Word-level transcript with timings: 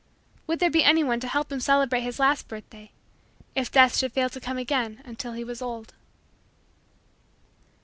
Would 0.47 0.57
there 0.57 0.71
be 0.71 0.83
anyone 0.83 1.19
to 1.19 1.27
help 1.27 1.51
him 1.51 1.59
celebrate 1.59 2.01
his 2.01 2.17
last 2.19 2.47
birthday, 2.47 2.91
if 3.53 3.71
Death 3.71 3.95
should 3.95 4.13
fail 4.13 4.31
to 4.31 4.39
come 4.41 4.57
again 4.57 4.99
until 5.05 5.33
he 5.33 5.43
was 5.43 5.61
old? 5.61 5.93